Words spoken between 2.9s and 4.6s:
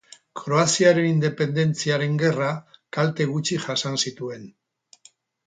kalte gutxi jasan zituen.